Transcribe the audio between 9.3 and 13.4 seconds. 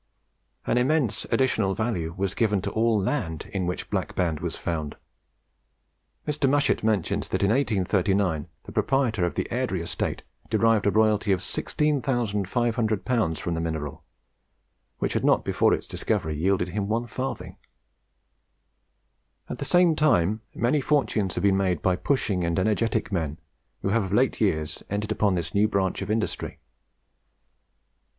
the Airdrie estate derived a royalty of 16,500L.